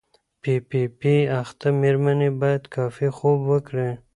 [0.41, 3.89] پی پي پي اخته مېرمنې باید کافي خوب وکړي.